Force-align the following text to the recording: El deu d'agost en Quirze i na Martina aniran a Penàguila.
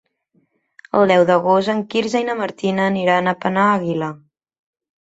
El 0.99 1.05
deu 1.11 1.25
d'agost 1.31 1.73
en 1.75 1.83
Quirze 1.93 2.23
i 2.25 2.27
na 2.31 2.39
Martina 2.41 2.89
aniran 2.95 3.35
a 3.35 3.39
Penàguila. 3.47 4.15